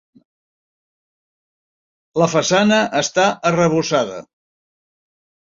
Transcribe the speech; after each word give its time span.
La 2.23 2.29
façana 2.33 2.79
està 3.03 3.29
arrebossada. 3.51 4.21